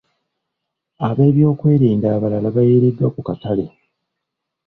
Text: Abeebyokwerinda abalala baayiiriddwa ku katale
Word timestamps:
Abeebyokwerinda 1.07 2.07
abalala 2.15 2.47
baayiiriddwa 2.55 3.07
ku 3.15 3.21
katale 3.27 3.65